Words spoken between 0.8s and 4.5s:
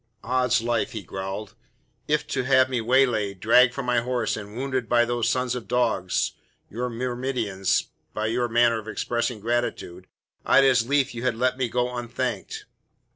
he growled, "if to have me waylaid, dragged from my horse